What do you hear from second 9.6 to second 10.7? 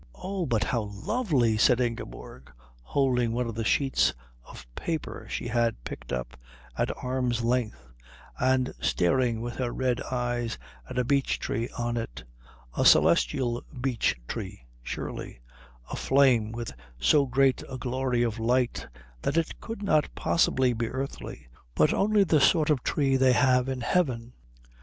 red eyes